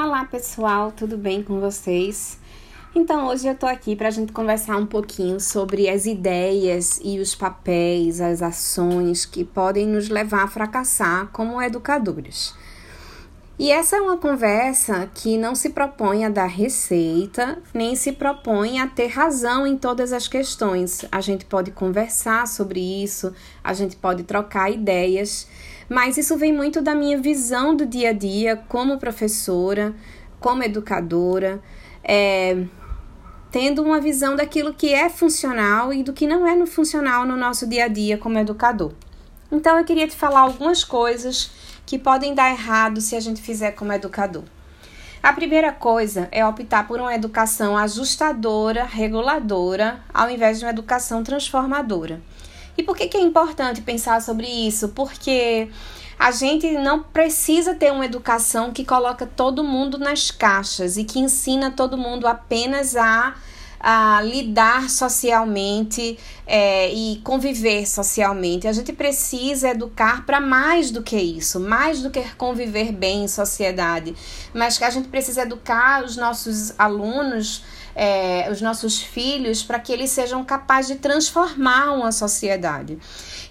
Olá 0.00 0.24
pessoal, 0.24 0.92
tudo 0.92 1.18
bem 1.18 1.42
com 1.42 1.58
vocês? 1.58 2.38
Então 2.94 3.26
hoje 3.26 3.48
eu 3.48 3.54
tô 3.56 3.66
aqui 3.66 3.96
para 3.96 4.06
a 4.06 4.12
gente 4.12 4.30
conversar 4.32 4.76
um 4.76 4.86
pouquinho 4.86 5.40
sobre 5.40 5.88
as 5.88 6.06
ideias 6.06 7.00
e 7.02 7.18
os 7.18 7.34
papéis, 7.34 8.20
as 8.20 8.40
ações 8.40 9.26
que 9.26 9.44
podem 9.44 9.88
nos 9.88 10.08
levar 10.08 10.44
a 10.44 10.46
fracassar 10.46 11.26
como 11.32 11.60
educadores. 11.60 12.54
E 13.58 13.72
essa 13.72 13.96
é 13.96 14.00
uma 14.00 14.16
conversa 14.16 15.10
que 15.12 15.36
não 15.36 15.52
se 15.52 15.70
propõe 15.70 16.24
a 16.24 16.28
dar 16.28 16.46
receita, 16.46 17.58
nem 17.74 17.96
se 17.96 18.12
propõe 18.12 18.78
a 18.78 18.86
ter 18.86 19.08
razão 19.08 19.66
em 19.66 19.76
todas 19.76 20.12
as 20.12 20.28
questões. 20.28 21.04
A 21.10 21.20
gente 21.20 21.44
pode 21.44 21.72
conversar 21.72 22.46
sobre 22.46 22.78
isso, 22.78 23.34
a 23.64 23.72
gente 23.74 23.96
pode 23.96 24.22
trocar 24.22 24.70
ideias, 24.70 25.48
mas 25.88 26.16
isso 26.16 26.36
vem 26.36 26.52
muito 26.52 26.80
da 26.80 26.94
minha 26.94 27.18
visão 27.18 27.74
do 27.74 27.84
dia 27.84 28.10
a 28.10 28.12
dia 28.12 28.56
como 28.68 28.96
professora, 28.96 29.92
como 30.38 30.62
educadora, 30.62 31.60
é, 32.04 32.64
tendo 33.50 33.82
uma 33.82 34.00
visão 34.00 34.36
daquilo 34.36 34.72
que 34.72 34.94
é 34.94 35.08
funcional 35.08 35.92
e 35.92 36.04
do 36.04 36.12
que 36.12 36.28
não 36.28 36.46
é 36.46 36.64
funcional 36.64 37.26
no 37.26 37.36
nosso 37.36 37.66
dia 37.66 37.86
a 37.86 37.88
dia 37.88 38.16
como 38.18 38.38
educador. 38.38 38.92
Então 39.50 39.76
eu 39.76 39.84
queria 39.84 40.06
te 40.06 40.14
falar 40.14 40.40
algumas 40.42 40.84
coisas 40.84 41.50
que 41.88 41.98
podem 41.98 42.34
dar 42.34 42.50
errado 42.50 43.00
se 43.00 43.16
a 43.16 43.20
gente 43.20 43.40
fizer 43.40 43.72
como 43.72 43.94
educador. 43.94 44.44
A 45.22 45.32
primeira 45.32 45.72
coisa 45.72 46.28
é 46.30 46.44
optar 46.44 46.86
por 46.86 47.00
uma 47.00 47.14
educação 47.14 47.74
ajustadora, 47.78 48.84
reguladora, 48.84 49.98
ao 50.12 50.28
invés 50.28 50.58
de 50.58 50.66
uma 50.66 50.70
educação 50.70 51.24
transformadora. 51.24 52.20
E 52.76 52.82
por 52.82 52.94
que, 52.94 53.08
que 53.08 53.16
é 53.16 53.22
importante 53.22 53.80
pensar 53.80 54.20
sobre 54.20 54.46
isso? 54.46 54.90
Porque 54.90 55.70
a 56.18 56.30
gente 56.30 56.70
não 56.72 57.02
precisa 57.02 57.74
ter 57.74 57.90
uma 57.90 58.04
educação 58.04 58.70
que 58.70 58.84
coloca 58.84 59.24
todo 59.24 59.64
mundo 59.64 59.96
nas 59.96 60.30
caixas 60.30 60.98
e 60.98 61.04
que 61.04 61.18
ensina 61.18 61.70
todo 61.70 61.96
mundo 61.96 62.26
apenas 62.26 62.96
a 62.96 63.34
a 63.80 64.20
lidar 64.22 64.90
socialmente 64.90 66.18
é, 66.46 66.92
e 66.92 67.20
conviver 67.22 67.86
socialmente. 67.86 68.66
A 68.66 68.72
gente 68.72 68.92
precisa 68.92 69.70
educar 69.70 70.24
para 70.26 70.40
mais 70.40 70.90
do 70.90 71.02
que 71.02 71.16
isso, 71.16 71.60
mais 71.60 72.02
do 72.02 72.10
que 72.10 72.22
conviver 72.36 72.92
bem 72.92 73.24
em 73.24 73.28
sociedade, 73.28 74.14
mas 74.52 74.78
que 74.78 74.84
a 74.84 74.90
gente 74.90 75.08
precisa 75.08 75.42
educar 75.42 76.04
os 76.04 76.16
nossos 76.16 76.72
alunos. 76.78 77.62
É, 78.00 78.48
os 78.52 78.60
nossos 78.60 79.02
filhos 79.02 79.64
para 79.64 79.80
que 79.80 79.92
eles 79.92 80.10
sejam 80.10 80.44
capazes 80.44 80.94
de 80.94 81.02
transformar 81.02 81.90
uma 81.90 82.12
sociedade. 82.12 82.96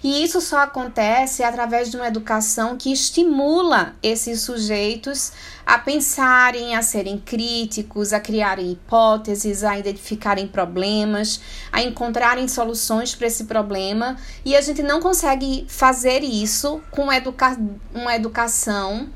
E 0.02 0.22
isso 0.22 0.40
só 0.40 0.60
acontece 0.60 1.42
através 1.42 1.90
de 1.90 1.96
uma 1.96 2.06
educação 2.06 2.76
que 2.76 2.92
estimula 2.92 3.96
esses 4.02 4.40
sujeitos 4.40 5.32
a 5.66 5.78
pensarem, 5.78 6.76
a 6.76 6.82
serem 6.82 7.18
críticos, 7.18 8.12
a 8.12 8.20
criarem 8.20 8.72
hipóteses, 8.72 9.64
a 9.64 9.78
identificarem 9.78 10.46
problemas, 10.46 11.40
a 11.70 11.82
encontrarem 11.82 12.46
soluções 12.48 13.14
para 13.14 13.26
esse 13.26 13.44
problema. 13.44 14.16
E 14.44 14.56
a 14.56 14.60
gente 14.60 14.82
não 14.82 15.00
consegue 15.00 15.66
fazer 15.68 16.22
isso 16.22 16.80
com 16.90 17.12
educa 17.12 17.58
uma 17.92 18.14
educação. 18.14 19.10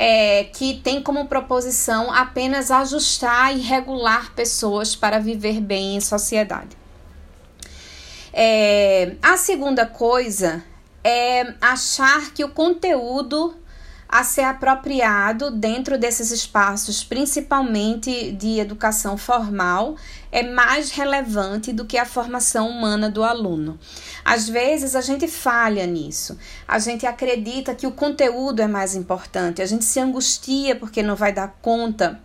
É, 0.00 0.44
que 0.44 0.74
tem 0.74 1.02
como 1.02 1.26
proposição 1.26 2.12
apenas 2.12 2.70
ajustar 2.70 3.52
e 3.56 3.60
regular 3.60 4.32
pessoas 4.32 4.94
para 4.94 5.18
viver 5.18 5.60
bem 5.60 5.96
em 5.96 6.00
sociedade. 6.00 6.76
É, 8.32 9.16
a 9.20 9.36
segunda 9.36 9.84
coisa 9.86 10.62
é 11.02 11.52
achar 11.60 12.30
que 12.32 12.44
o 12.44 12.48
conteúdo 12.48 13.56
a 14.08 14.24
ser 14.24 14.42
apropriado 14.42 15.50
dentro 15.50 15.98
desses 15.98 16.30
espaços, 16.30 17.04
principalmente 17.04 18.32
de 18.32 18.58
educação 18.58 19.18
formal, 19.18 19.96
é 20.30 20.42
mais 20.42 20.90
relevante 20.90 21.72
do 21.72 21.84
que 21.84 21.96
a 21.96 22.04
formação 22.04 22.68
humana 22.68 23.10
do 23.10 23.24
aluno. 23.24 23.78
Às 24.24 24.48
vezes 24.48 24.94
a 24.94 25.00
gente 25.00 25.26
falha 25.26 25.86
nisso, 25.86 26.38
a 26.66 26.78
gente 26.78 27.06
acredita 27.06 27.74
que 27.74 27.86
o 27.86 27.92
conteúdo 27.92 28.60
é 28.60 28.66
mais 28.66 28.94
importante, 28.94 29.62
a 29.62 29.66
gente 29.66 29.84
se 29.84 29.98
angustia 30.00 30.76
porque 30.76 31.02
não 31.02 31.16
vai 31.16 31.32
dar 31.32 31.58
conta 31.62 32.20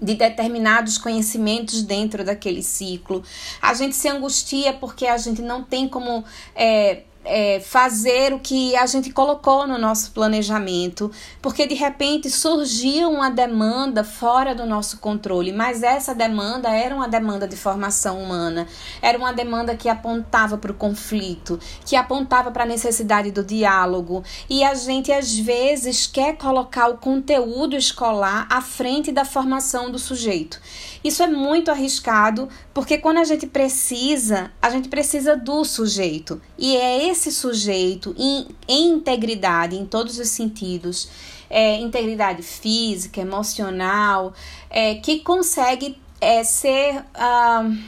de 0.00 0.14
determinados 0.14 0.96
conhecimentos 0.96 1.82
dentro 1.82 2.24
daquele 2.24 2.62
ciclo. 2.62 3.22
A 3.60 3.74
gente 3.74 3.96
se 3.96 4.08
angustia 4.08 4.72
porque 4.72 5.06
a 5.06 5.16
gente 5.16 5.42
não 5.42 5.64
tem 5.64 5.88
como 5.88 6.24
é, 6.54 7.02
é, 7.28 7.60
fazer 7.60 8.32
o 8.32 8.40
que 8.40 8.74
a 8.74 8.86
gente 8.86 9.12
colocou 9.12 9.66
no 9.66 9.78
nosso 9.78 10.10
planejamento, 10.12 11.10
porque 11.42 11.66
de 11.66 11.74
repente 11.74 12.30
surgiu 12.30 13.10
uma 13.10 13.30
demanda 13.30 14.02
fora 14.02 14.54
do 14.54 14.64
nosso 14.64 14.98
controle, 14.98 15.52
mas 15.52 15.82
essa 15.82 16.14
demanda 16.14 16.70
era 16.70 16.94
uma 16.94 17.06
demanda 17.06 17.46
de 17.46 17.56
formação 17.56 18.22
humana, 18.22 18.66
era 19.02 19.18
uma 19.18 19.32
demanda 19.32 19.76
que 19.76 19.88
apontava 19.88 20.56
para 20.56 20.72
o 20.72 20.74
conflito, 20.74 21.60
que 21.84 21.94
apontava 21.94 22.50
para 22.50 22.64
a 22.64 22.66
necessidade 22.66 23.30
do 23.30 23.44
diálogo, 23.44 24.24
e 24.48 24.64
a 24.64 24.74
gente 24.74 25.12
às 25.12 25.38
vezes 25.38 26.06
quer 26.06 26.36
colocar 26.36 26.88
o 26.88 26.96
conteúdo 26.96 27.76
escolar 27.76 28.46
à 28.50 28.62
frente 28.62 29.12
da 29.12 29.24
formação 29.24 29.90
do 29.90 29.98
sujeito. 29.98 30.60
Isso 31.04 31.22
é 31.22 31.26
muito 31.26 31.70
arriscado, 31.70 32.48
porque 32.72 32.98
quando 32.98 33.18
a 33.18 33.24
gente 33.24 33.46
precisa, 33.46 34.50
a 34.60 34.70
gente 34.70 34.88
precisa 34.88 35.36
do 35.36 35.64
sujeito, 35.64 36.40
e 36.58 36.76
é 36.76 37.08
esse 37.08 37.30
sujeito 37.30 38.14
em, 38.18 38.48
em 38.66 38.88
integridade, 38.88 39.76
em 39.76 39.86
todos 39.86 40.18
os 40.18 40.28
sentidos, 40.28 41.08
é, 41.48 41.76
integridade 41.76 42.42
física, 42.42 43.20
emocional, 43.20 44.34
é, 44.68 44.96
que 44.96 45.20
consegue 45.20 45.96
é, 46.20 46.42
ser, 46.42 46.96
uh, 46.96 47.78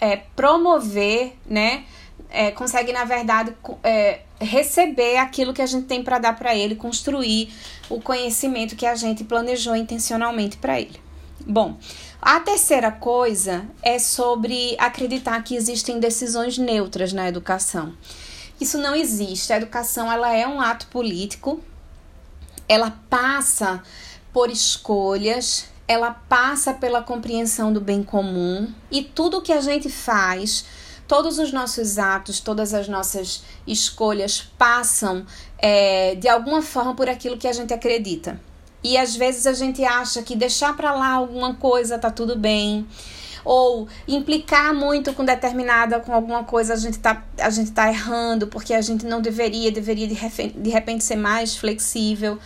é, 0.00 0.16
promover, 0.34 1.34
né? 1.46 1.84
É, 2.30 2.50
consegue, 2.50 2.92
na 2.92 3.04
verdade, 3.04 3.54
é, 3.82 4.20
receber 4.40 5.16
aquilo 5.16 5.52
que 5.54 5.62
a 5.62 5.66
gente 5.66 5.86
tem 5.86 6.02
para 6.02 6.18
dar 6.18 6.34
para 6.36 6.54
ele, 6.54 6.74
construir 6.74 7.52
o 7.88 8.00
conhecimento 8.00 8.76
que 8.76 8.84
a 8.86 8.94
gente 8.94 9.24
planejou 9.24 9.74
intencionalmente 9.74 10.56
para 10.58 10.80
ele. 10.80 11.07
Bom, 11.46 11.78
a 12.20 12.40
terceira 12.40 12.90
coisa 12.90 13.66
é 13.82 13.98
sobre 13.98 14.76
acreditar 14.78 15.42
que 15.42 15.54
existem 15.54 15.98
decisões 15.98 16.58
neutras 16.58 17.12
na 17.12 17.28
educação. 17.28 17.94
Isso 18.60 18.76
não 18.76 18.94
existe. 18.94 19.52
A 19.52 19.56
educação 19.56 20.10
ela 20.10 20.32
é 20.32 20.46
um 20.46 20.60
ato 20.60 20.86
político. 20.88 21.60
Ela 22.68 22.90
passa 23.08 23.82
por 24.32 24.50
escolhas, 24.50 25.66
ela 25.86 26.10
passa 26.10 26.74
pela 26.74 27.02
compreensão 27.02 27.72
do 27.72 27.80
bem 27.80 28.02
comum 28.02 28.70
e 28.90 29.02
tudo 29.02 29.40
que 29.40 29.52
a 29.52 29.60
gente 29.60 29.88
faz, 29.88 30.66
todos 31.06 31.38
os 31.38 31.50
nossos 31.50 31.98
atos, 31.98 32.40
todas 32.40 32.74
as 32.74 32.88
nossas 32.88 33.42
escolhas 33.66 34.42
passam 34.58 35.24
é, 35.56 36.14
de 36.16 36.28
alguma 36.28 36.60
forma 36.60 36.94
por 36.94 37.08
aquilo 37.08 37.38
que 37.38 37.48
a 37.48 37.52
gente 37.52 37.72
acredita. 37.72 38.38
E 38.82 38.96
às 38.96 39.16
vezes 39.16 39.46
a 39.46 39.52
gente 39.52 39.84
acha 39.84 40.22
que 40.22 40.36
deixar 40.36 40.76
para 40.76 40.92
lá 40.92 41.12
alguma 41.12 41.54
coisa 41.54 41.98
tá 41.98 42.10
tudo 42.10 42.36
bem 42.36 42.86
ou 43.44 43.88
implicar 44.06 44.74
muito 44.74 45.14
com 45.14 45.24
determinada, 45.24 46.00
com 46.00 46.12
alguma 46.12 46.44
coisa, 46.44 46.74
a 46.74 46.76
gente 46.76 46.98
tá, 46.98 47.24
a 47.40 47.48
gente 47.48 47.70
tá 47.70 47.88
errando, 47.88 48.46
porque 48.48 48.74
a 48.74 48.82
gente 48.82 49.06
não 49.06 49.22
deveria, 49.22 49.72
deveria 49.72 50.06
de, 50.06 50.70
repente 50.70 51.02
ser 51.02 51.16
mais 51.16 51.56
flexível. 51.56 52.38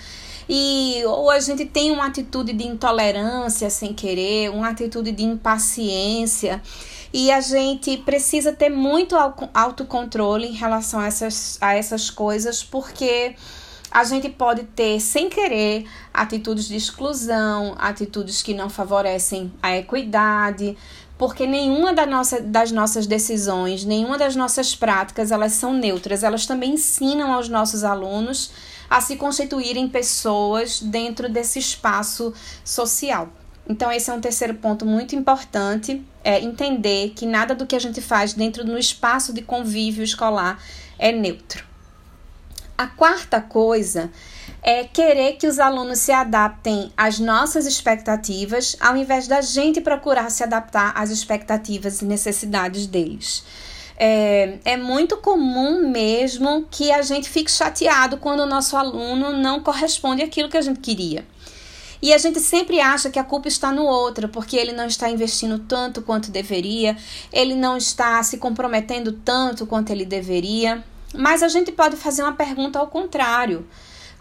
E 0.48 1.02
ou 1.06 1.28
a 1.28 1.40
gente 1.40 1.64
tem 1.64 1.90
uma 1.90 2.06
atitude 2.06 2.52
de 2.52 2.66
intolerância 2.66 3.68
sem 3.68 3.92
querer, 3.92 4.50
uma 4.50 4.68
atitude 4.68 5.10
de 5.10 5.24
impaciência. 5.24 6.62
E 7.12 7.32
a 7.32 7.40
gente 7.40 7.96
precisa 7.98 8.52
ter 8.52 8.70
muito 8.70 9.16
autocontrole 9.52 10.46
em 10.46 10.52
relação 10.52 11.00
a 11.00 11.06
essas, 11.06 11.58
a 11.60 11.74
essas 11.74 12.10
coisas, 12.10 12.62
porque 12.62 13.34
a 13.92 14.04
gente 14.04 14.30
pode 14.30 14.62
ter, 14.64 14.98
sem 15.00 15.28
querer, 15.28 15.84
atitudes 16.14 16.66
de 16.66 16.76
exclusão, 16.76 17.74
atitudes 17.78 18.42
que 18.42 18.54
não 18.54 18.70
favorecem 18.70 19.52
a 19.62 19.76
equidade, 19.76 20.76
porque 21.18 21.46
nenhuma 21.46 21.92
da 21.92 22.06
nossa, 22.06 22.40
das 22.40 22.72
nossas 22.72 23.06
decisões, 23.06 23.84
nenhuma 23.84 24.16
das 24.16 24.34
nossas 24.34 24.74
práticas, 24.74 25.30
elas 25.30 25.52
são 25.52 25.74
neutras. 25.74 26.22
Elas 26.22 26.46
também 26.46 26.72
ensinam 26.72 27.30
aos 27.32 27.50
nossos 27.50 27.84
alunos 27.84 28.50
a 28.88 29.00
se 29.00 29.16
constituírem 29.16 29.86
pessoas 29.86 30.80
dentro 30.80 31.28
desse 31.28 31.58
espaço 31.58 32.32
social. 32.64 33.28
Então, 33.68 33.92
esse 33.92 34.10
é 34.10 34.14
um 34.14 34.20
terceiro 34.20 34.54
ponto 34.54 34.84
muito 34.84 35.14
importante, 35.14 36.02
é 36.24 36.40
entender 36.40 37.10
que 37.10 37.26
nada 37.26 37.54
do 37.54 37.66
que 37.66 37.76
a 37.76 37.78
gente 37.78 38.00
faz 38.00 38.32
dentro 38.32 38.64
do 38.64 38.76
espaço 38.76 39.32
de 39.32 39.42
convívio 39.42 40.02
escolar 40.02 40.60
é 40.98 41.12
neutro. 41.12 41.71
A 42.76 42.86
quarta 42.86 43.40
coisa 43.40 44.10
é 44.62 44.84
querer 44.84 45.34
que 45.34 45.46
os 45.46 45.58
alunos 45.58 45.98
se 45.98 46.12
adaptem 46.12 46.92
às 46.96 47.18
nossas 47.18 47.66
expectativas, 47.66 48.76
ao 48.80 48.96
invés 48.96 49.26
da 49.26 49.40
gente 49.40 49.80
procurar 49.80 50.30
se 50.30 50.42
adaptar 50.42 50.92
às 50.96 51.10
expectativas 51.10 52.00
e 52.00 52.04
necessidades 52.04 52.86
deles. 52.86 53.44
É, 53.96 54.58
é, 54.64 54.76
muito 54.76 55.16
comum 55.18 55.88
mesmo 55.88 56.66
que 56.70 56.90
a 56.90 57.02
gente 57.02 57.28
fique 57.28 57.50
chateado 57.50 58.16
quando 58.16 58.40
o 58.40 58.46
nosso 58.46 58.76
aluno 58.76 59.32
não 59.32 59.60
corresponde 59.60 60.22
àquilo 60.22 60.48
que 60.48 60.56
a 60.56 60.62
gente 60.62 60.80
queria. 60.80 61.24
E 62.00 62.12
a 62.12 62.18
gente 62.18 62.40
sempre 62.40 62.80
acha 62.80 63.10
que 63.10 63.18
a 63.18 63.22
culpa 63.22 63.46
está 63.46 63.70
no 63.70 63.84
outro, 63.84 64.28
porque 64.28 64.56
ele 64.56 64.72
não 64.72 64.86
está 64.86 65.08
investindo 65.08 65.60
tanto 65.60 66.02
quanto 66.02 66.32
deveria, 66.32 66.96
ele 67.32 67.54
não 67.54 67.76
está 67.76 68.20
se 68.24 68.38
comprometendo 68.38 69.12
tanto 69.12 69.66
quanto 69.66 69.90
ele 69.90 70.04
deveria. 70.04 70.82
Mas 71.14 71.42
a 71.42 71.48
gente 71.48 71.70
pode 71.72 71.96
fazer 71.96 72.22
uma 72.22 72.32
pergunta 72.32 72.78
ao 72.78 72.86
contrário. 72.86 73.66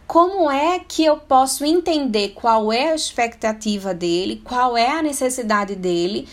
Como 0.06 0.52
é 0.52 0.80
que 0.80 1.06
eu 1.06 1.18
posso 1.18 1.64
entender 1.64 2.30
qual 2.30 2.72
é 2.72 2.92
a 2.92 2.96
expectativa 2.96 3.94
dele, 3.94 4.42
qual 4.44 4.76
é 4.76 4.92
a 4.92 5.02
necessidade 5.02 5.74
dele 5.76 6.28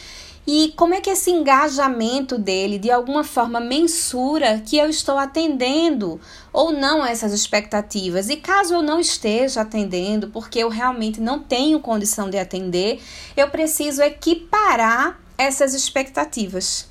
e 0.51 0.73
como 0.77 0.95
é 0.95 1.01
que 1.03 1.11
esse 1.11 1.31
engajamento 1.31 2.39
dele 2.39 2.79
de 2.79 2.91
alguma 2.91 3.23
forma 3.23 3.61
mensura 3.61 4.59
que 4.65 4.79
eu 4.79 4.89
estou 4.89 5.19
atendendo 5.19 6.19
ou 6.51 6.73
não 6.73 7.05
essas 7.05 7.35
expectativas? 7.35 8.31
E 8.31 8.37
caso 8.37 8.73
eu 8.73 8.81
não 8.81 8.99
esteja 8.99 9.61
atendendo, 9.61 10.31
porque 10.31 10.59
eu 10.59 10.71
realmente 10.71 11.21
não 11.21 11.39
tenho 11.39 11.79
condição 11.81 12.31
de 12.31 12.39
atender, 12.39 12.99
eu 13.37 13.51
preciso 13.51 14.01
equiparar 14.01 15.21
essas 15.37 15.75
expectativas. 15.75 16.89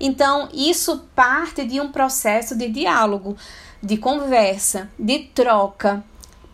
Então, 0.00 0.48
isso 0.52 1.06
parte 1.14 1.64
de 1.64 1.80
um 1.80 1.92
processo 1.92 2.56
de 2.56 2.68
diálogo, 2.68 3.36
de 3.82 3.96
conversa, 3.96 4.90
de 4.98 5.20
troca, 5.34 6.04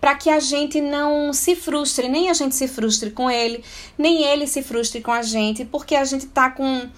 para 0.00 0.14
que 0.14 0.30
a 0.30 0.38
gente 0.38 0.80
não 0.80 1.32
se 1.32 1.56
frustre, 1.56 2.08
nem 2.08 2.30
a 2.30 2.34
gente 2.34 2.54
se 2.54 2.68
frustre 2.68 3.10
com 3.10 3.30
ele, 3.30 3.64
nem 3.96 4.22
ele 4.22 4.46
se 4.46 4.62
frustre 4.62 5.00
com 5.00 5.10
a 5.10 5.22
gente, 5.22 5.64
porque 5.64 5.96
a 5.96 6.04
gente 6.04 6.26
tá 6.26 6.50
com 6.50 6.88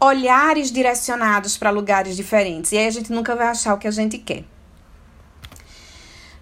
olhares 0.00 0.70
direcionados 0.70 1.56
para 1.56 1.70
lugares 1.70 2.16
diferentes 2.16 2.72
e 2.72 2.78
aí 2.78 2.86
a 2.86 2.90
gente 2.90 3.12
nunca 3.12 3.34
vai 3.34 3.48
achar 3.48 3.74
o 3.74 3.78
que 3.78 3.88
a 3.88 3.90
gente 3.90 4.18
quer. 4.18 4.44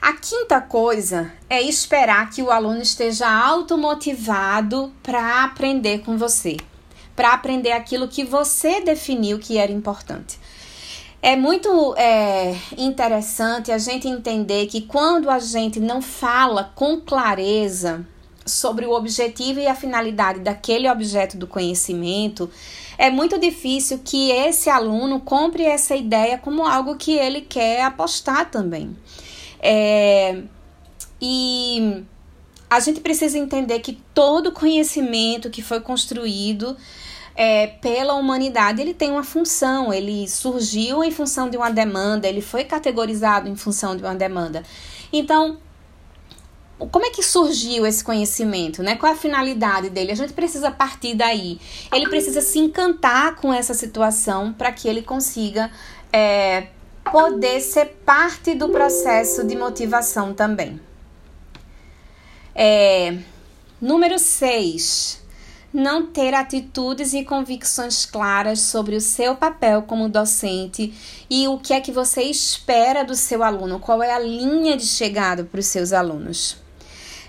A 0.00 0.14
quinta 0.14 0.60
coisa 0.60 1.32
é 1.48 1.62
esperar 1.62 2.28
que 2.28 2.42
o 2.42 2.50
aluno 2.50 2.82
esteja 2.82 3.30
automotivado 3.30 4.92
para 5.00 5.44
aprender 5.44 6.00
com 6.00 6.18
você, 6.18 6.56
para 7.14 7.32
aprender 7.32 7.72
aquilo 7.72 8.08
que 8.08 8.24
você 8.24 8.80
definiu 8.80 9.38
que 9.38 9.58
era 9.58 9.70
importante. 9.70 10.38
É 11.20 11.36
muito 11.36 11.94
é, 11.96 12.56
interessante 12.76 13.70
a 13.70 13.78
gente 13.78 14.08
entender 14.08 14.66
que 14.66 14.80
quando 14.80 15.30
a 15.30 15.38
gente 15.38 15.78
não 15.78 16.02
fala 16.02 16.72
com 16.74 17.00
clareza 17.00 18.04
sobre 18.44 18.86
o 18.86 18.92
objetivo 18.92 19.60
e 19.60 19.68
a 19.68 19.74
finalidade 19.74 20.40
daquele 20.40 20.90
objeto 20.90 21.36
do 21.36 21.46
conhecimento, 21.46 22.50
é 22.98 23.08
muito 23.08 23.38
difícil 23.38 24.00
que 24.04 24.30
esse 24.32 24.68
aluno 24.68 25.20
compre 25.20 25.62
essa 25.62 25.94
ideia 25.94 26.38
como 26.38 26.66
algo 26.66 26.96
que 26.96 27.12
ele 27.12 27.40
quer 27.40 27.82
apostar 27.82 28.50
também. 28.50 28.96
É, 29.60 30.42
e 31.20 32.04
a 32.68 32.80
gente 32.80 33.00
precisa 33.00 33.38
entender 33.38 33.78
que 33.78 33.98
todo 34.12 34.50
conhecimento 34.50 35.50
que 35.50 35.62
foi 35.62 35.80
construído 35.80 36.76
é, 37.34 37.66
pela 37.66 38.14
humanidade, 38.14 38.80
ele 38.80 38.94
tem 38.94 39.10
uma 39.10 39.24
função, 39.24 39.92
ele 39.92 40.28
surgiu 40.28 41.02
em 41.02 41.10
função 41.10 41.48
de 41.48 41.56
uma 41.56 41.70
demanda, 41.70 42.28
ele 42.28 42.40
foi 42.40 42.64
categorizado 42.64 43.48
em 43.48 43.56
função 43.56 43.96
de 43.96 44.02
uma 44.02 44.14
demanda. 44.14 44.62
Então, 45.12 45.58
como 46.90 47.06
é 47.06 47.10
que 47.10 47.22
surgiu 47.22 47.86
esse 47.86 48.02
conhecimento, 48.02 48.82
né? 48.82 48.96
Qual 48.96 49.10
é 49.10 49.14
a 49.14 49.18
finalidade 49.18 49.88
dele? 49.88 50.12
A 50.12 50.16
gente 50.16 50.32
precisa 50.32 50.70
partir 50.70 51.14
daí. 51.14 51.60
Ele 51.92 52.08
precisa 52.08 52.40
se 52.40 52.58
encantar 52.58 53.36
com 53.36 53.52
essa 53.52 53.72
situação 53.72 54.52
para 54.52 54.72
que 54.72 54.88
ele 54.88 55.02
consiga 55.02 55.70
é, 56.12 56.66
poder 57.10 57.60
ser 57.60 57.86
parte 58.04 58.54
do 58.54 58.68
processo 58.68 59.46
de 59.46 59.56
motivação 59.56 60.34
também. 60.34 60.80
É, 62.54 63.16
número 63.80 64.18
6 64.18 65.21
não 65.72 66.06
ter 66.06 66.34
atitudes 66.34 67.14
e 67.14 67.24
convicções 67.24 68.04
claras 68.04 68.60
sobre 68.60 68.94
o 68.94 69.00
seu 69.00 69.34
papel 69.34 69.82
como 69.82 70.08
docente 70.08 70.92
e 71.30 71.48
o 71.48 71.58
que 71.58 71.72
é 71.72 71.80
que 71.80 71.90
você 71.90 72.22
espera 72.22 73.04
do 73.04 73.14
seu 73.14 73.42
aluno, 73.42 73.78
qual 73.78 74.02
é 74.02 74.12
a 74.12 74.18
linha 74.18 74.76
de 74.76 74.86
chegada 74.86 75.44
para 75.44 75.60
os 75.60 75.66
seus 75.66 75.92
alunos. 75.92 76.56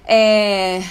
É, 0.05 0.83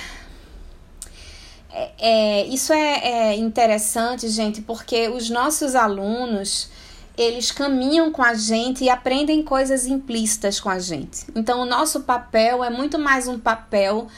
é, 1.70 1.90
é 1.98 2.46
isso 2.46 2.72
é, 2.72 3.32
é 3.32 3.36
interessante, 3.36 4.28
gente, 4.28 4.62
porque 4.62 5.08
os 5.08 5.28
nossos 5.28 5.74
alunos 5.74 6.70
eles 7.16 7.50
caminham 7.50 8.10
com 8.10 8.22
a 8.22 8.34
gente 8.34 8.84
e 8.84 8.88
aprendem 8.88 9.42
coisas 9.42 9.86
implícitas 9.86 10.58
com 10.58 10.70
a 10.70 10.78
gente. 10.78 11.26
Então, 11.34 11.60
o 11.60 11.66
nosso 11.66 12.00
papel 12.00 12.64
é 12.64 12.70
muito 12.70 12.98
mais 12.98 13.28
um 13.28 13.38
papel 13.38 14.08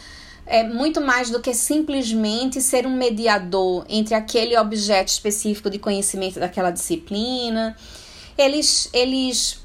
é 0.47 0.63
muito 0.63 1.01
mais 1.01 1.31
do 1.31 1.41
que 1.41 1.55
simplesmente 1.55 2.61
ser 2.61 2.87
um 2.87 2.95
mediador 2.95 3.85
entre 3.89 4.15
aquele 4.15 4.57
objeto 4.57 5.09
específico 5.09 5.71
de 5.71 5.79
conhecimento 5.79 6.39
daquela 6.39 6.71
disciplina. 6.71 7.77
Eles, 8.37 8.91
eles, 8.93 9.61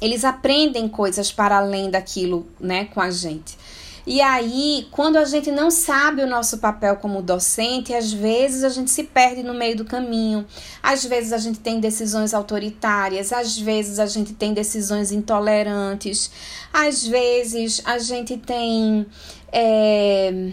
eles 0.00 0.24
aprendem 0.24 0.88
coisas 0.88 1.32
para 1.32 1.56
além 1.56 1.90
daquilo, 1.90 2.46
né, 2.60 2.86
com 2.86 3.00
a 3.00 3.10
gente. 3.10 3.56
E 4.04 4.20
aí, 4.20 4.88
quando 4.90 5.16
a 5.16 5.24
gente 5.24 5.52
não 5.52 5.70
sabe 5.70 6.22
o 6.22 6.26
nosso 6.26 6.58
papel 6.58 6.96
como 6.96 7.22
docente, 7.22 7.94
às 7.94 8.12
vezes 8.12 8.64
a 8.64 8.68
gente 8.68 8.90
se 8.90 9.04
perde 9.04 9.44
no 9.44 9.54
meio 9.54 9.76
do 9.76 9.84
caminho. 9.84 10.44
Às 10.82 11.04
vezes 11.04 11.32
a 11.32 11.38
gente 11.38 11.60
tem 11.60 11.78
decisões 11.78 12.34
autoritárias, 12.34 13.32
às 13.32 13.56
vezes 13.56 14.00
a 14.00 14.06
gente 14.06 14.32
tem 14.32 14.52
decisões 14.52 15.12
intolerantes, 15.12 16.32
às 16.72 17.06
vezes 17.06 17.80
a 17.84 17.96
gente 17.98 18.36
tem 18.36 19.06
é, 19.52 20.52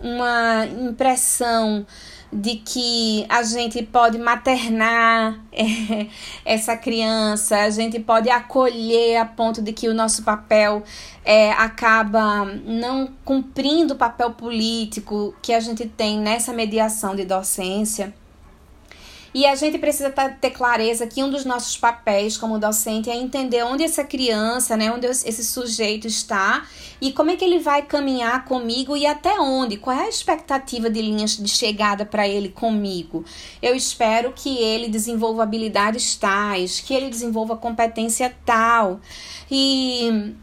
uma 0.00 0.66
impressão 0.66 1.84
de 2.32 2.56
que 2.56 3.26
a 3.28 3.42
gente 3.42 3.82
pode 3.82 4.16
maternar 4.16 5.40
é, 5.52 6.06
essa 6.44 6.76
criança, 6.76 7.58
a 7.58 7.70
gente 7.70 7.98
pode 7.98 8.30
acolher 8.30 9.16
a 9.16 9.24
ponto 9.24 9.60
de 9.60 9.72
que 9.72 9.88
o 9.88 9.94
nosso 9.94 10.22
papel 10.22 10.82
é, 11.24 11.50
acaba 11.52 12.44
não 12.44 13.10
cumprindo 13.24 13.94
o 13.94 13.96
papel 13.96 14.30
político 14.30 15.34
que 15.42 15.52
a 15.52 15.60
gente 15.60 15.86
tem 15.86 16.18
nessa 16.18 16.52
mediação 16.52 17.16
de 17.16 17.24
docência. 17.24 18.14
E 19.32 19.46
a 19.46 19.54
gente 19.54 19.78
precisa 19.78 20.10
ter 20.10 20.50
clareza 20.50 21.06
que 21.06 21.22
um 21.22 21.30
dos 21.30 21.44
nossos 21.44 21.76
papéis 21.76 22.36
como 22.36 22.58
docente 22.58 23.08
é 23.08 23.16
entender 23.16 23.62
onde 23.62 23.84
essa 23.84 24.02
criança, 24.02 24.76
né, 24.76 24.90
onde 24.90 25.06
esse 25.06 25.44
sujeito 25.44 26.06
está 26.06 26.66
e 27.00 27.12
como 27.12 27.30
é 27.30 27.36
que 27.36 27.44
ele 27.44 27.60
vai 27.60 27.82
caminhar 27.82 28.44
comigo 28.44 28.96
e 28.96 29.06
até 29.06 29.38
onde, 29.40 29.76
qual 29.76 29.96
é 29.96 30.04
a 30.04 30.08
expectativa 30.08 30.90
de 30.90 31.00
linhas 31.00 31.36
de 31.36 31.48
chegada 31.48 32.04
para 32.04 32.26
ele 32.26 32.48
comigo. 32.48 33.24
Eu 33.62 33.74
espero 33.74 34.32
que 34.32 34.58
ele 34.58 34.88
desenvolva 34.88 35.44
habilidades 35.44 36.16
tais, 36.16 36.80
que 36.80 36.92
ele 36.92 37.08
desenvolva 37.08 37.56
competência 37.56 38.34
tal. 38.44 39.00
E 39.50 40.34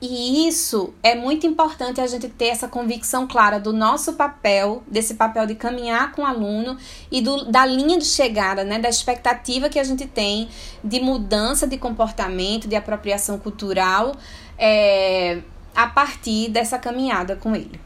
e 0.00 0.46
isso 0.46 0.94
é 1.02 1.16
muito 1.16 1.44
importante 1.44 2.00
a 2.00 2.06
gente 2.06 2.28
ter 2.28 2.46
essa 2.46 2.68
convicção 2.68 3.26
clara 3.26 3.58
do 3.58 3.72
nosso 3.72 4.12
papel, 4.12 4.82
desse 4.86 5.14
papel 5.14 5.44
de 5.44 5.56
caminhar 5.56 6.12
com 6.12 6.22
o 6.22 6.24
aluno 6.24 6.78
e 7.10 7.20
do, 7.20 7.50
da 7.50 7.66
linha 7.66 7.98
de 7.98 8.04
chegada, 8.04 8.62
né, 8.62 8.78
da 8.78 8.88
expectativa 8.88 9.68
que 9.68 9.78
a 9.78 9.82
gente 9.82 10.06
tem 10.06 10.48
de 10.84 11.00
mudança 11.00 11.66
de 11.66 11.76
comportamento, 11.76 12.68
de 12.68 12.76
apropriação 12.76 13.40
cultural, 13.40 14.14
é, 14.56 15.40
a 15.74 15.88
partir 15.88 16.48
dessa 16.48 16.78
caminhada 16.78 17.34
com 17.34 17.56
ele. 17.56 17.80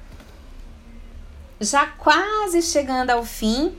Já 1.59 1.87
quase 1.87 2.61
chegando 2.61 3.09
ao 3.09 3.25
fim, 3.25 3.75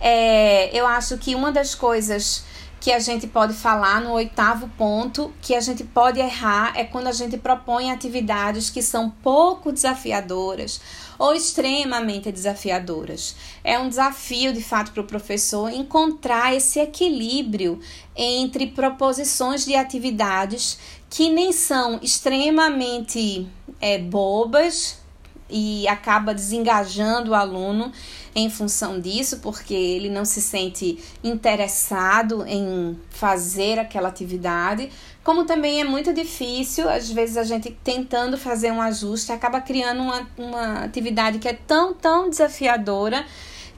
é, 0.00 0.74
eu 0.74 0.86
acho 0.86 1.18
que 1.18 1.34
uma 1.34 1.52
das 1.52 1.74
coisas 1.74 2.42
que 2.86 2.92
a 2.92 3.00
gente 3.00 3.26
pode 3.26 3.52
falar 3.52 4.00
no 4.00 4.12
oitavo 4.12 4.70
ponto 4.78 5.32
que 5.42 5.56
a 5.56 5.60
gente 5.60 5.82
pode 5.82 6.20
errar 6.20 6.72
é 6.76 6.84
quando 6.84 7.08
a 7.08 7.12
gente 7.12 7.36
propõe 7.36 7.90
atividades 7.90 8.70
que 8.70 8.80
são 8.80 9.10
pouco 9.10 9.72
desafiadoras 9.72 10.80
ou 11.18 11.34
extremamente 11.34 12.30
desafiadoras. 12.30 13.34
É 13.64 13.76
um 13.76 13.88
desafio, 13.88 14.52
de 14.52 14.62
fato, 14.62 14.92
para 14.92 15.00
o 15.00 15.04
professor 15.04 15.68
encontrar 15.68 16.54
esse 16.54 16.78
equilíbrio 16.78 17.80
entre 18.14 18.68
proposições 18.68 19.64
de 19.64 19.74
atividades 19.74 20.78
que 21.10 21.28
nem 21.28 21.50
são 21.50 21.98
extremamente 22.00 23.48
é, 23.80 23.98
bobas 23.98 25.04
e 25.48 25.86
acaba 25.88 26.34
desengajando 26.34 27.30
o 27.30 27.34
aluno 27.34 27.92
em 28.34 28.50
função 28.50 29.00
disso, 29.00 29.38
porque 29.38 29.74
ele 29.74 30.10
não 30.10 30.24
se 30.24 30.42
sente 30.42 30.98
interessado 31.22 32.44
em 32.46 32.98
fazer 33.10 33.78
aquela 33.78 34.08
atividade, 34.08 34.90
como 35.24 35.44
também 35.44 35.80
é 35.80 35.84
muito 35.84 36.12
difícil, 36.12 36.88
às 36.88 37.10
vezes 37.10 37.36
a 37.36 37.44
gente 37.44 37.70
tentando 37.82 38.36
fazer 38.36 38.70
um 38.70 38.80
ajuste 38.80 39.32
acaba 39.32 39.60
criando 39.60 40.02
uma, 40.02 40.28
uma 40.36 40.84
atividade 40.84 41.38
que 41.38 41.48
é 41.48 41.52
tão, 41.52 41.94
tão 41.94 42.28
desafiadora 42.30 43.24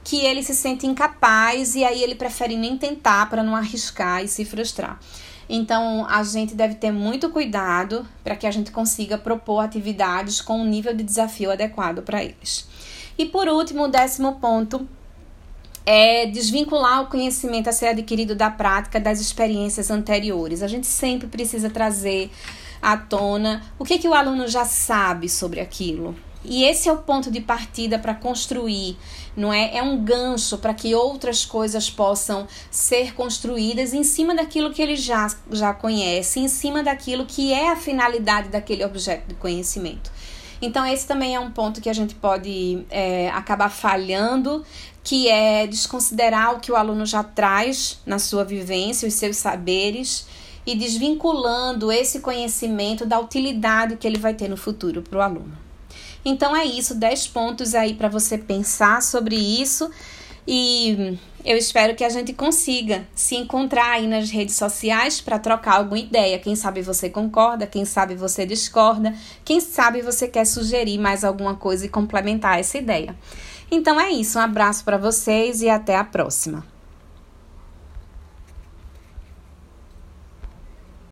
que 0.03 0.17
ele 0.25 0.43
se 0.43 0.55
sente 0.55 0.85
incapaz 0.87 1.75
e 1.75 1.83
aí 1.83 2.03
ele 2.03 2.15
prefere 2.15 2.55
nem 2.55 2.77
tentar 2.77 3.29
para 3.29 3.43
não 3.43 3.55
arriscar 3.55 4.23
e 4.23 4.27
se 4.27 4.43
frustrar. 4.45 4.99
Então, 5.49 6.05
a 6.07 6.21
gente 6.21 6.53
deve 6.53 6.75
ter 6.75 6.91
muito 6.91 7.29
cuidado 7.29 8.05
para 8.23 8.35
que 8.35 8.45
a 8.45 8.51
gente 8.51 8.71
consiga 8.71 9.17
propor 9.17 9.61
atividades 9.61 10.41
com 10.41 10.61
um 10.61 10.65
nível 10.65 10.93
de 10.93 11.03
desafio 11.03 11.51
adequado 11.51 12.03
para 12.03 12.23
eles. 12.23 12.67
E 13.17 13.25
por 13.25 13.47
último, 13.47 13.85
o 13.85 13.87
décimo 13.87 14.33
ponto 14.35 14.87
é 15.85 16.27
desvincular 16.27 17.01
o 17.01 17.07
conhecimento 17.07 17.67
a 17.67 17.71
ser 17.71 17.87
adquirido 17.87 18.35
da 18.35 18.51
prática 18.51 18.99
das 18.99 19.19
experiências 19.19 19.89
anteriores. 19.89 20.61
A 20.61 20.67
gente 20.67 20.85
sempre 20.85 21.27
precisa 21.27 21.67
trazer 21.67 22.29
à 22.79 22.95
tona 22.95 23.63
o 23.79 23.83
que, 23.83 23.97
que 23.97 24.07
o 24.07 24.13
aluno 24.13 24.47
já 24.47 24.65
sabe 24.65 25.27
sobre 25.27 25.59
aquilo. 25.59 26.15
E 26.43 26.63
esse 26.63 26.87
é 26.87 26.91
o 26.91 26.97
ponto 26.97 27.29
de 27.29 27.41
partida 27.41 27.99
para 27.99 28.13
construir, 28.13 28.97
não 29.35 29.51
é? 29.51 29.75
É 29.75 29.83
um 29.83 30.03
gancho 30.03 30.57
para 30.57 30.73
que 30.73 30.95
outras 30.95 31.45
coisas 31.45 31.89
possam 31.89 32.47
ser 32.71 33.13
construídas 33.13 33.93
em 33.93 34.03
cima 34.03 34.33
daquilo 34.33 34.71
que 34.71 34.81
ele 34.81 34.95
já, 34.95 35.27
já 35.51 35.73
conhece, 35.73 36.39
em 36.39 36.47
cima 36.47 36.81
daquilo 36.81 37.25
que 37.25 37.51
é 37.51 37.71
a 37.71 37.75
finalidade 37.75 38.49
daquele 38.49 38.85
objeto 38.85 39.27
de 39.27 39.35
conhecimento. 39.35 40.09
Então, 40.61 40.85
esse 40.85 41.07
também 41.07 41.35
é 41.35 41.39
um 41.39 41.51
ponto 41.51 41.81
que 41.81 41.89
a 41.89 41.93
gente 41.93 42.15
pode 42.15 42.85
é, 42.89 43.29
acabar 43.29 43.69
falhando, 43.69 44.65
que 45.03 45.27
é 45.29 45.65
desconsiderar 45.67 46.55
o 46.55 46.59
que 46.59 46.71
o 46.71 46.75
aluno 46.75 47.05
já 47.05 47.23
traz 47.23 47.99
na 48.05 48.19
sua 48.19 48.43
vivência, 48.43 49.07
os 49.07 49.13
seus 49.13 49.37
saberes, 49.37 50.25
e 50.65 50.75
desvinculando 50.75 51.91
esse 51.91 52.19
conhecimento 52.19 53.05
da 53.05 53.19
utilidade 53.19 53.95
que 53.95 54.05
ele 54.05 54.17
vai 54.17 54.33
ter 54.33 54.49
no 54.49 54.57
futuro 54.57 55.01
para 55.01 55.19
o 55.19 55.21
aluno. 55.21 55.68
Então, 56.23 56.55
é 56.55 56.65
isso, 56.65 56.95
10 56.95 57.27
pontos 57.27 57.73
aí 57.73 57.93
para 57.93 58.09
você 58.09 58.37
pensar 58.37 59.01
sobre 59.01 59.35
isso. 59.35 59.89
E 60.47 61.17
eu 61.45 61.55
espero 61.55 61.95
que 61.95 62.03
a 62.03 62.09
gente 62.09 62.33
consiga 62.33 63.07
se 63.13 63.35
encontrar 63.35 63.91
aí 63.91 64.07
nas 64.07 64.31
redes 64.31 64.55
sociais 64.55 65.21
para 65.21 65.37
trocar 65.37 65.75
alguma 65.75 65.99
ideia. 65.99 66.39
Quem 66.39 66.55
sabe 66.55 66.81
você 66.81 67.09
concorda, 67.09 67.67
quem 67.67 67.85
sabe 67.85 68.15
você 68.15 68.45
discorda, 68.45 69.13
quem 69.45 69.59
sabe 69.59 70.01
você 70.01 70.27
quer 70.27 70.45
sugerir 70.45 70.97
mais 70.97 71.23
alguma 71.23 71.55
coisa 71.55 71.85
e 71.85 71.89
complementar 71.89 72.59
essa 72.59 72.77
ideia. 72.77 73.15
Então 73.71 73.99
é 73.99 74.09
isso, 74.11 74.39
um 74.39 74.41
abraço 74.41 74.83
para 74.83 74.97
vocês 74.97 75.61
e 75.61 75.69
até 75.69 75.95
a 75.95 76.03
próxima. 76.03 76.78